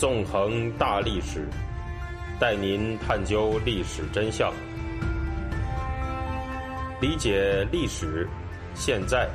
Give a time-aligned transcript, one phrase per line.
[0.00, 1.46] 纵横大历史，
[2.40, 4.50] 带您探究历史真相，
[7.02, 8.26] 理解历史、
[8.74, 9.28] 现在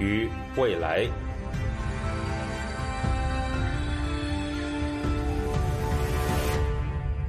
[0.00, 1.06] 与未来。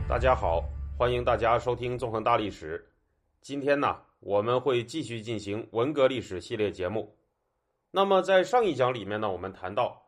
[0.09, 0.63] 大家好，
[0.97, 2.83] 欢迎大家收听《纵横大历史》。
[3.39, 7.15] 今天呢，我们会继续进行文革历史系列节目。
[7.91, 10.02] 那么，在上一讲里面呢，我们谈到。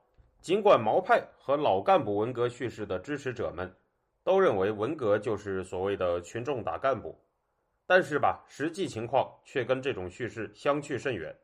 [0.45, 3.75] 尽管毛派和老干部文革叙事的支持者们
[4.23, 7.19] 都认为文革就是所谓的群众打干部，
[7.87, 11.35] 但是吧，实际情况却跟这种叙事相去甚远。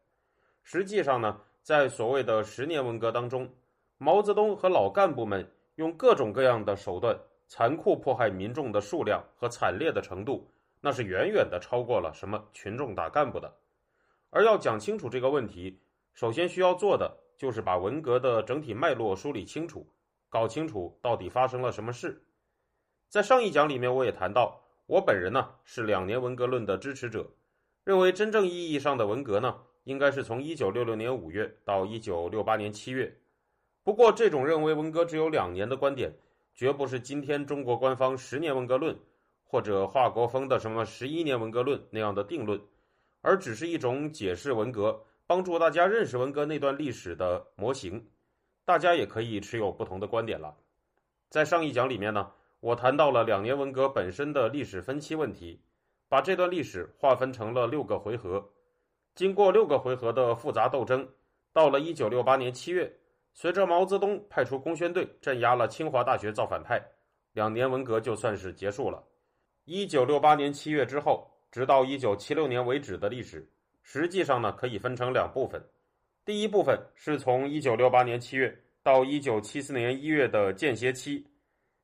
[0.62, 3.52] 实际上呢，在所谓的十年文革当中，
[3.98, 10.48] 毛泽东和老干部们用各种各样的手段残酷迫害民众的数量和惨烈的程度，
[10.80, 13.52] 那是远远的超过了什么群众打干部的。
[14.30, 15.80] 而要讲清楚这个问题，
[16.14, 17.18] 首先需要做的。
[17.42, 19.84] 就是把文革的整体脉络梳理清楚，
[20.30, 22.22] 搞清楚到底发生了什么事。
[23.10, 27.32] 在上一讲里面，我也谈到，我本人呢是两年文革论的支持者，
[27.84, 33.12] 认为真正意义上的文革呢，应该是从一九六六年五月到一九六八年七月。
[33.82, 36.14] 不过，这种认为文革只有两年的观点，
[36.54, 38.96] 绝不是今天中国官方十年文革论
[39.44, 42.62] 或者华国锋的什么十一年文革论那样的定论，
[43.22, 45.04] 而只是一种解释文革。
[45.32, 48.06] 帮助大家认识文革那段历史的模型，
[48.66, 50.54] 大家也可以持有不同的观点了。
[51.30, 52.30] 在上一讲里面呢，
[52.60, 55.58] 我谈到了两年文革本身的历史分期问题，
[56.10, 58.46] 把这段历史划分成了六个回合。
[59.16, 61.08] 经过六个回合的复杂斗争，
[61.54, 62.94] 到了一九六八年七月，
[63.34, 66.86] 随着毛泽东派出工宣队镇压了清华大学造反派，
[67.32, 69.02] 两年文革就算是结束了。
[69.64, 73.50] 一九六八年七月之后，直到一九七六年为止的历史。
[73.84, 75.62] 实际上呢，可以分成两部分。
[76.24, 81.26] 第一部分是从一九六八年七月到一九七四年一月的间歇期，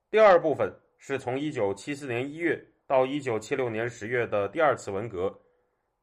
[0.09, 5.41] 第二部分是从一九七四年一月到一九七六年十月的第二次文革。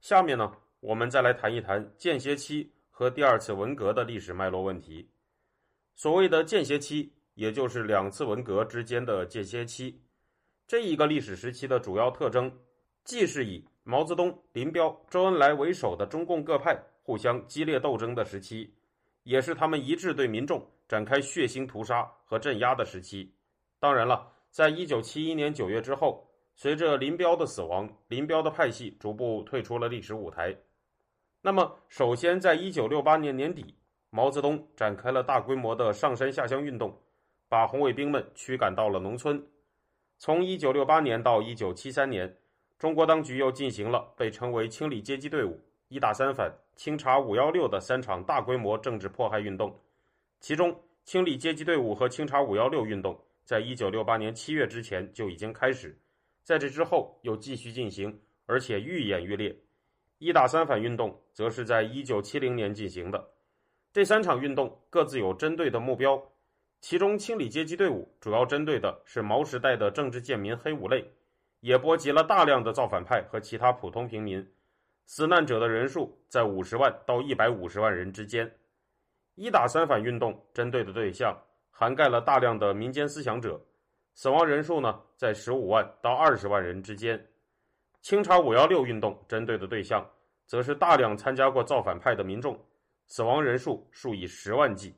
[0.00, 5.08] 下面呢，我们再来谈一谈间歇期和第二次文革的历史脉络问题。
[5.94, 10.02] 所谓的间歇期，也就是两次文革之间的间歇期，
[10.66, 12.52] 这一个历史时期的主要特征，
[13.04, 18.74] 既是以毛泽东、林彪、周恩来为首的中共各派互相激烈斗争的时期，
[19.24, 23.30] 也是他们一致对民众展开血腥屠杀和镇压的时期。
[23.78, 30.56] 当然了，在一九七一年九月之后，随着林彪的死亡，林彪的派系逐步退出了历史舞台。
[31.42, 33.76] 那么，首先在一九六八年年底，
[34.08, 36.98] 毛泽东展开了大规模的上山下乡运动，
[37.50, 39.46] 把红卫兵们驱赶到了农村。
[40.16, 42.34] 从一九六八年到一九七三年。
[42.84, 45.58] 中国当局又进行了被称为“清理阶级队伍”、
[45.88, 49.74] “一打三反”、“清查五幺六”的三场大规模政治迫害运动。
[50.38, 55.98] 其中，“清理阶级队伍”和“清查五幺六”运动在一九六八年七月之前就已经开始，
[56.42, 59.56] 在这之后又继续进行，而且愈演愈烈。
[60.20, 63.30] “一打三反”运动则是在一九七零年进行的。
[63.94, 66.22] 这三场运动各自有针对的目标，
[66.82, 71.10] 其中“清理阶级队伍”主要针对的是毛时代的政治贱民黑五类。
[71.64, 74.46] 也波及了大量的造反派和其他普通平民，
[75.06, 78.54] 死难者的人数在五十万到一百五十万人之间。
[79.34, 81.34] 一打三反运动针对的对象
[81.70, 83.58] 涵盖了大量的民间思想者，
[84.12, 87.18] 死亡人数呢在十五万到二十万人之间。
[88.02, 90.06] 清查五幺六运动针对的对象
[90.44, 92.62] 则是大量参加过造反派的民众，
[93.06, 94.94] 死亡人数数以十万计。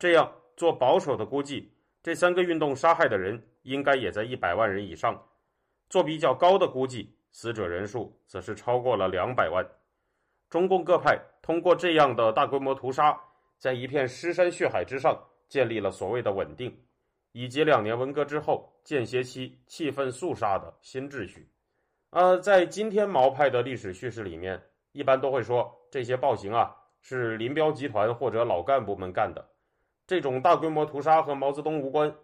[0.00, 5.16] 这样做保守的估计，这三个运动杀害的人应该也在一百万人以上。
[5.88, 9.66] 做比较高的估计，死者人数则是超过了两百万。
[10.48, 13.18] 中共各派通过这样的大规模屠杀，
[13.58, 16.72] 在一片尸山血海之上建立了所谓的稳定，
[17.32, 21.50] 以及两年文革之后间歇期气氛肃杀的新秩序。
[22.10, 24.60] 呃，在今天毛派的历史叙事里面，
[24.92, 29.46] 一般都会说这些暴行啊是林彪集团或者老干部们干的，
[30.06, 32.14] 这种大规模屠杀和毛泽东无关。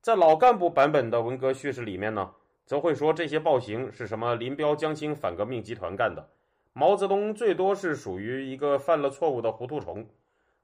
[0.00, 2.32] 在老干部版本的文革叙事里面呢？
[2.68, 6.28] 则会说这些暴行是什么林彪江青反革命集团干的，
[6.74, 10.06] 毛泽东最多是属于一个犯了错误的糊涂虫，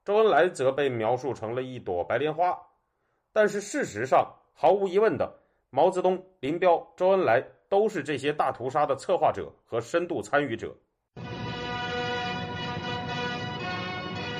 [0.04, 2.54] 周恩来则被描述成了一朵白莲花。
[3.32, 5.32] 但是事实上，毫无疑问的，
[5.70, 10.76] 毛泽东、林彪、周恩来都是这些大屠杀的策划者和深度参与者。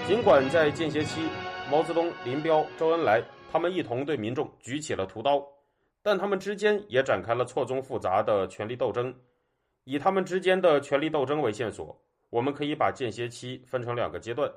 [0.07, 1.23] 尽管在间歇期，
[1.71, 5.43] 毛泽东、林彪、周恩来他们一同对民众举起了屠刀。
[6.05, 9.13] 但他们之间也展开了错综复杂的权力斗争。
[9.85, 11.99] 以他们之间的权力斗争为线索，
[12.29, 14.53] 我们可以把间歇期分成两个阶段。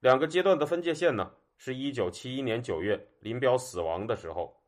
[0.00, 4.58] 两个阶段的分界线呢，是一九七一年九月林彪死亡的时候。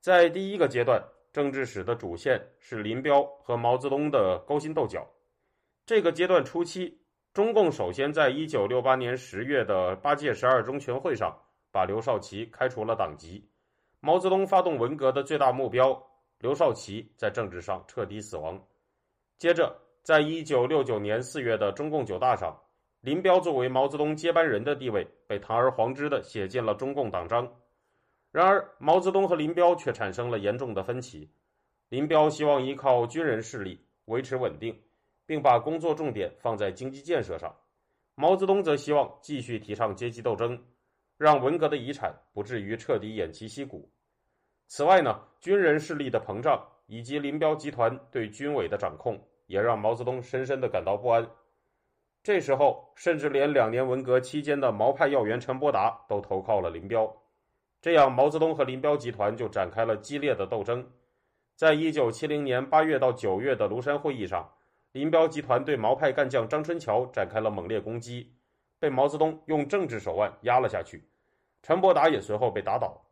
[0.00, 1.02] 在第一个阶段，
[1.32, 5.04] 政治史的主线是林彪和毛泽东的勾心斗角。
[5.84, 7.00] 这个阶段初期，
[7.34, 11.36] 中共首先在一九六八年十月的八届十二中全会上，
[11.72, 13.48] 把刘少奇开除了党籍。
[14.06, 16.00] 毛泽东发动文革的最大目标，
[16.38, 18.64] 刘少奇在政治上彻底死亡。
[19.36, 22.56] 接着，在一九六九年四月的中共九大上，
[23.00, 27.52] 林彪作为毛泽东接班人的地位被堂而皇之的写进了中共党章。
[28.30, 31.28] 然而，毛泽东和林彪却产生了严重的分歧。
[31.88, 34.80] 林彪希望依靠军人势力维持稳定。
[35.28, 37.52] 并把工作重点放在经济建设上，
[38.14, 40.64] 毛泽东则希望继续提倡阶级斗争，
[41.18, 43.90] 让文革的遗产不至于彻底偃旗息鼓。
[44.66, 51.28] 此外呢，军人势力的膨胀以及林彪集团对军委的掌控，也让毛泽东深深的感到不安。
[52.22, 57.16] 这时候，甚至连两年文革期间的毛派要员陈伯达都投靠了林彪，
[57.80, 60.90] 这样毛泽东和林彪集团就展开了激烈的斗争。
[61.54, 64.52] 在一九七零年八月到九月的庐山会议上。
[64.92, 68.32] 林彪集团对毛派干将张春桥展开了猛烈攻击，
[68.78, 71.06] 被毛泽东用政治手腕压了下去。
[71.62, 73.05] 陈伯达也随后被打倒。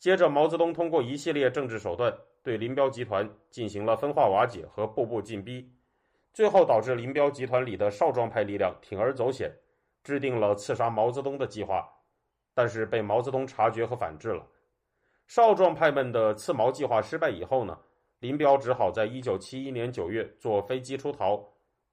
[0.00, 2.10] 接着，毛泽东通过一系列政治手段
[2.42, 5.70] 对林彪集团进行了分化瓦解和步步进逼，
[6.32, 9.54] 最后导致林彪集团里的少壮派力量铤而走险，
[10.02, 11.86] 制定了刺杀毛泽东的计划，
[12.54, 14.46] 但是被毛泽东察觉和反制了。
[15.26, 17.78] 少壮派们的刺毛计划失败以后呢？
[18.20, 21.42] 林彪只好在一九七一年九月坐飞机出逃，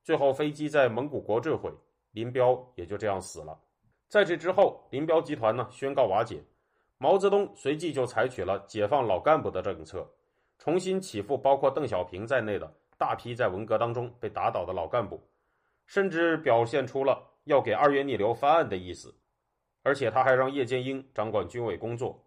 [0.04, 1.70] 最后飞机在蒙古国坠毁，
[2.12, 3.60] 林彪也就这样死了。
[4.08, 6.42] 在这之后，林彪集团呢宣告瓦解，
[6.98, 10.10] 毛泽东随即就采取了解放老干部的政策，
[10.58, 15.22] 重新起复包括邓小平在内的大批在文革当中被打倒的老干部，
[15.86, 19.16] 甚至表现出了要给二月逆流翻案的意思，
[19.84, 22.24] 而且他还让叶剑英掌管军委工作。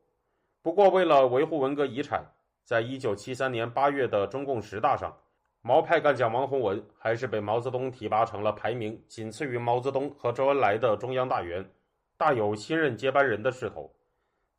[0.62, 2.24] 不过，为了维护文革遗产。
[2.62, 5.16] 在一九七三年八月的中共十大上，
[5.60, 11.68] 毛派干将王洪文还是被毛泽东提拔成了排名仅次于毛泽东和周恩来的中央大员，
[12.16, 13.92] 大有新任接班人的势头。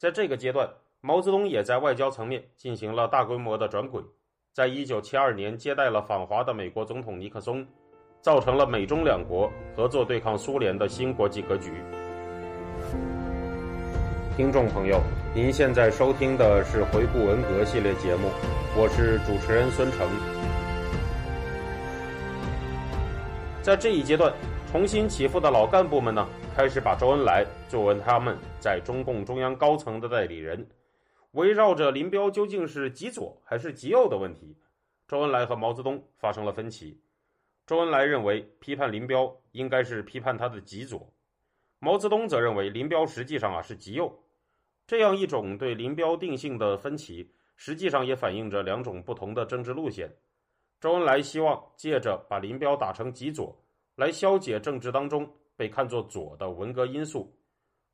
[0.01, 0.68] 在这个阶段，
[1.01, 4.01] 毛泽东也在外交层面进行了大规模的转轨，
[4.51, 7.63] 在一九七二年接待了访华的美国总统尼克松，
[8.19, 11.71] 造成了美中两国合作对抗苏联的新国际格局。
[14.36, 15.00] 听众朋友。
[15.36, 18.31] 您现在收听的是回顾文革系列节目，
[18.75, 20.09] 我是主持人孙成。
[23.62, 24.33] 在这一阶段，
[24.71, 30.68] 重新起复的老干部们呢，开始把周恩来作为他们在中共中央高层的代理人，
[31.31, 34.56] 围绕着林彪究竟是极左还是极右的问题，
[35.07, 37.00] 周恩来和毛泽东发生了分歧。
[37.65, 41.09] 周恩来认为批判林彪应该是批判他的极左，
[41.80, 44.13] 毛泽东则认为林彪实际上啊是极右。
[44.86, 50.13] 这样一种对林彪定性的分歧，实际上也反映着两种不同的政治路线。
[50.81, 53.57] 周恩来希望借着把林彪打成极左，
[53.95, 57.31] 来消解政治当中被看作左的文革因素；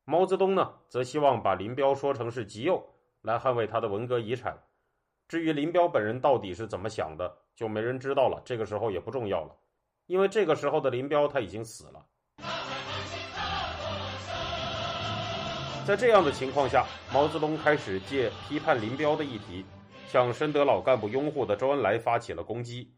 [0.06, 2.82] 毛泽东呢，则希望把林彪说成是极右，
[3.22, 4.58] 来捍卫他的文革遗产。
[5.28, 8.42] 至于林彪本人到底是怎么想的，就没人知道了。
[8.46, 9.54] 这个时候也不重要了，
[10.06, 12.06] 因为这个时候的林彪他已经死了。
[15.86, 19.66] 在这样的情况下，毛泽东开始借批判林彪的议题，
[20.08, 22.94] 向深得老干部拥护的周恩来发起了攻击。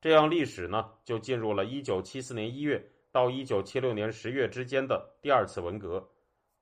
[0.00, 6.08] 这样，历史呢就进入了1974年1月到1976年10月之间的第二次文革。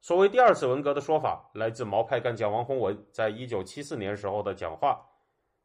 [0.00, 5.00] 所谓第二次文革的说法，来自毛派干将王洪文在1974年时候的讲话。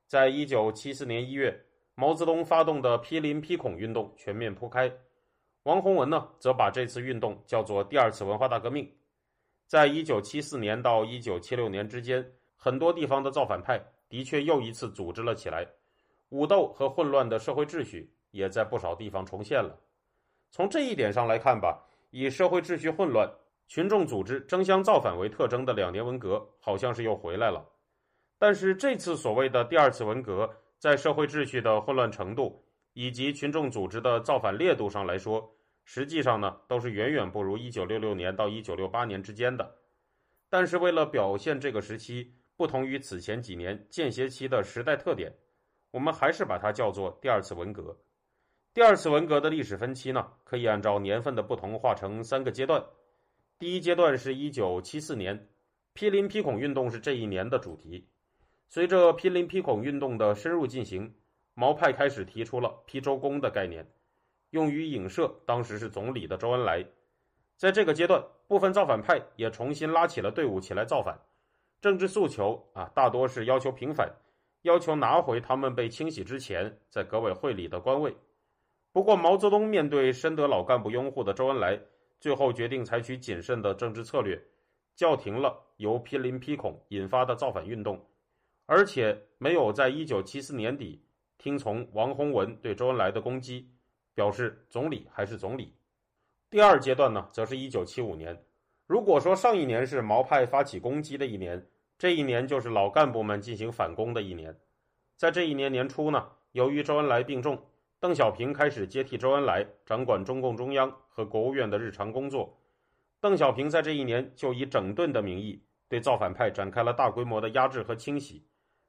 [0.08, 1.66] 在1974年1月，
[1.96, 4.92] 毛泽东发动的批林批孔运动全面铺开，
[5.64, 8.88] 王洪文呢则把这次运动叫做第二次文化大革命。
[9.66, 12.24] 在一九七四年到一九七六年之间，
[12.56, 15.66] 很多地方的造反派的确又一次组织了起来，
[16.30, 19.76] 武斗和混乱的社会秩序也在不少地方重现了。
[20.52, 23.30] 从这一点上来看吧，以社会秩序混乱、
[23.68, 27.64] 群众组织争相造反为特征的两年文革，好像是又回来了。
[28.38, 39.76] 但是这次所谓的第二次文革，在社会秩序的混乱程度以及群众组织的造反烈度上来说，实际上呢，都是远远不如一九六六年到一九六八年之间的。
[40.50, 45.34] 但是为了表现这个时期不同于此前几年间歇期的时代特点，
[45.92, 47.98] 我们还是把它叫做第二次文革。
[48.76, 52.84] 第二次文革的历史分期呢，可以按照年份的不同划成三个阶段。
[53.58, 55.48] 第一阶段是一九七四年，
[55.94, 58.06] 批林批孔运动是这一年的主题。
[58.68, 61.16] 随着批林批孔运动的深入进行，
[61.54, 63.90] 毛派开始提出了批周公的概念。
[64.50, 66.86] 用于影射当时是总理的周恩来，
[67.56, 71.18] 在这个阶段，部分造反派也重新拉起了队伍起来造反，
[71.80, 74.14] 政治诉求啊，大多是要求平反，
[74.64, 78.14] 要求拿回他们被清洗之前在革委会里的官位。
[78.96, 81.78] 不过，毛泽东面对深得老干部拥护的周恩来，
[82.22, 84.42] 最后决定采取谨慎的政治策略，
[84.96, 88.02] 叫停了由批林批孔引发的造反运动，
[88.66, 91.04] 而且没有在一九七四年底
[91.38, 93.70] 听从王洪文对周恩来的攻击，
[94.14, 95.74] 表示总理还是总理。
[96.50, 98.46] 第二阶段呢，则是一九七五年。
[98.88, 104.58] 如果说上一年是毛派发起攻击的一年，这一年就是老干部们进行反攻的一年。
[105.18, 107.62] 在这一年年初呢，由于周恩来病重，
[108.06, 112.56] 邓小平开始接替周恩来掌管中共中央和国务院的日常工作。
[113.20, 115.60] 邓小平在这一年就以整顿的名义，
[115.90, 118.46] 对造反派展开了大规模的压制和清洗，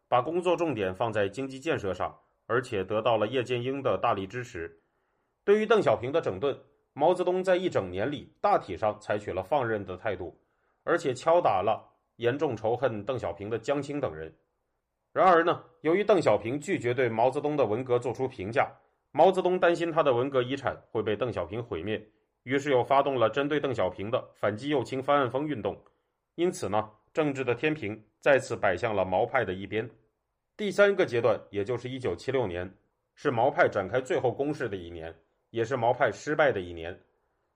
[0.06, 4.78] 把工作重点放在经济建设上，而且得到了叶剑英的大力支持。
[5.44, 6.54] 对于邓小平的整顿，
[6.92, 10.38] 毛泽东在一整年里大体上采取了放任的态度，
[10.84, 11.82] 而且敲打了
[12.16, 14.30] 严重仇恨邓小平的江青等人。
[15.10, 18.70] 然而呢，由于邓小平拒绝对毛泽东的文革做出评价，
[19.16, 22.06] 毛泽东担心他的文革遗产会被邓小平毁灭，
[22.42, 25.74] 于是又发动了针对邓小平的反击右倾翻案风运动。
[26.34, 29.88] 因此呢，政治的天平再次摆向了毛派的一边。
[30.54, 32.70] 第三个阶段，也就是一九七六年，
[33.14, 35.14] 是毛派展开最后攻势的一年。
[35.48, 37.00] 也是毛派失败的一年。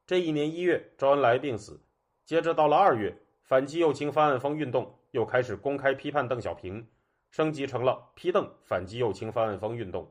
[0.06, 1.78] 这一年一月，周恩来病死，
[2.24, 6.88] 接着到了二月，反击右倾翻案风运动又开始公开批判邓小平，
[7.30, 10.10] 升级成了批邓反击右倾翻案风运动。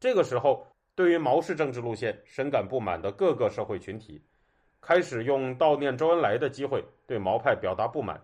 [0.00, 4.22] 这个时候，对于毛氏政治路线深感不满的各个社会群体，
[4.80, 8.20] 开始用悼念周恩来的机会对毛派表达不满，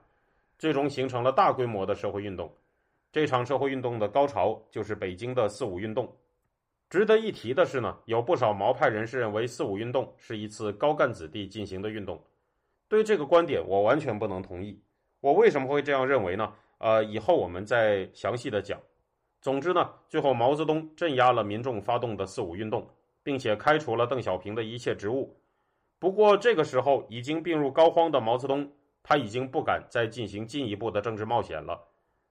[0.58, 2.52] 最终形成了大规模的社会运动。
[3.10, 6.16] 这场社会运动的高潮就是北京的四五运动。
[6.90, 12.22] 值得一提的是呢，有不少毛派人士认为四五运动是一次高干子弟进行的运动。
[12.88, 14.80] 对这个观点，我完全不能同意。
[15.20, 16.52] 我为什么会这样认为呢？
[16.78, 18.78] 呃，以后我们再详细的讲。
[19.44, 22.88] 总之呢，最后毛泽东镇压了民众发动的四五运动，
[23.22, 25.36] 并且开除了邓小平的一切职务。
[25.98, 28.66] 不过这个时候已经病入膏肓的毛泽东，
[29.02, 31.78] 他已经不敢再进行进一步的政治冒险了。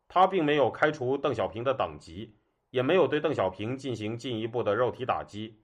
[0.08, 2.36] 他并没有开除邓小平的党籍。
[2.72, 5.56] 也没有对邓小平进行进一步的肉体打击，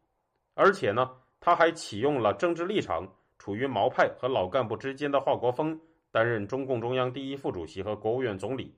[0.53, 5.75] 而且呢，他还启用了政治立场处于毛派和老干部之间的华国锋
[6.11, 8.75] 担任中共中央第一副主席和国务院总理，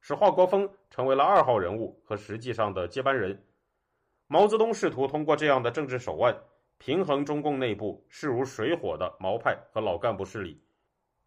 [0.00, 3.42] 使华国锋成为了二号人物和实际上的接班人。
[4.26, 6.36] 毛泽东试图通过这样的政治手腕，
[6.78, 10.60] 平衡中共内部势如水火的毛派和老干部势力，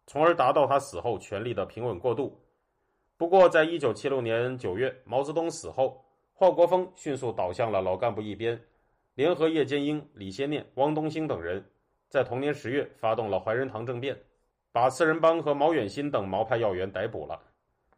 [0.06, 2.40] 从而达到他死后权力的平稳过渡。
[3.16, 6.04] 不过，在一九七六年九月，毛泽东死后。
[6.36, 8.60] 华国锋迅速倒向了老干部一边，
[9.14, 11.64] 联合叶剑英、李先念、汪东兴等人，
[12.08, 14.18] 在同年十月发动了怀仁堂政变，
[14.72, 17.40] 把四人帮和毛远新等毛派要员逮捕了。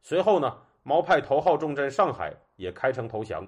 [0.02, 0.54] 随后呢，
[0.88, 3.44] 毛派头号重镇上海也开城投降。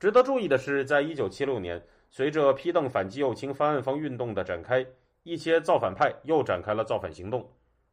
[0.00, 4.82] 值得注意的是，在一九七六年，随着批邓反击右倾翻案风运动的展开，
[5.22, 7.46] 一些造反派又展开了造反行动。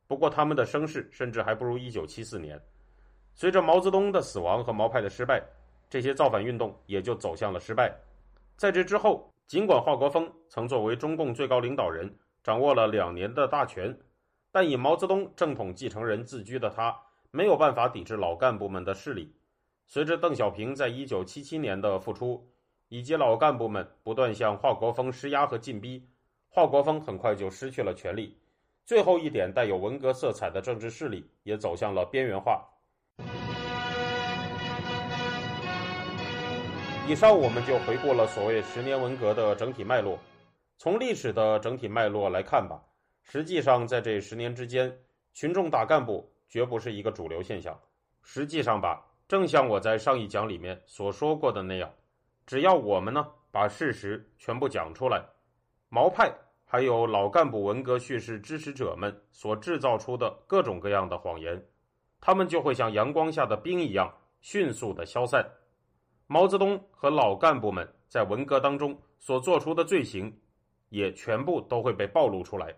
[0.07, 2.57] 不过，他们的声势甚至还不如一九七四年。
[3.33, 5.43] 随着毛泽东的死亡和毛派的失败。
[5.89, 7.93] 这些造反运动也就走向了失败。
[8.55, 13.95] 在这之后，尽管华国锋曾作为中共最高领导人掌握了两年的大权，
[14.51, 16.97] 但以毛泽东正统继承人自居的他，
[17.35, 19.33] 没有办法抵制老干部们的势力。
[19.87, 22.47] 随着邓小平在一九七七年的复出，
[22.89, 26.07] 以及老干部们不断向华国锋施压和进逼，
[26.47, 28.37] 华国锋很快就失去了权力。
[28.85, 32.63] 最后一点带有文革色彩的政治势力也走向了边缘化。
[37.07, 40.19] 以上我们就回顾了所谓十年文革的整体脉络。
[40.77, 42.79] 从历史的整体脉络来看吧，
[43.23, 44.95] 实际上在这十年之间，
[45.33, 47.75] 群众打干部绝不是一个主流现象。
[48.21, 51.91] 实际上吧，正像我在上一讲里面所说过的那样，
[52.45, 55.25] 只要我们呢把事实全部讲出来，
[55.89, 56.31] 毛派
[56.63, 61.59] 还有老干部文革叙事支持者们所制造出的各种各样的谎言，
[62.21, 65.43] 他们就会像阳光下的冰一样迅速的消散。
[66.27, 70.31] 毛泽东和老干部们在文革当中所做出的罪行，
[70.89, 72.75] 也全部都会被暴露出来。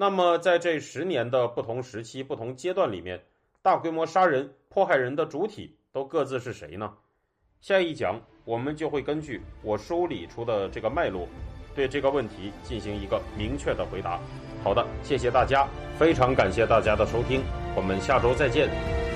[0.00, 3.20] 那么，在这十年的不同时期、不同阶段里面，
[3.62, 6.94] 大规模杀人、迫害人的主体都各自是谁呢？
[7.60, 11.26] 下一讲我们就会根据我梳理出的这个脉络，
[11.74, 14.20] 对这个问题进行一个明确的回答。
[14.62, 15.66] 好的，谢谢大家，
[15.98, 17.42] 非常感谢大家的收听，
[17.74, 19.07] 我们下周再见。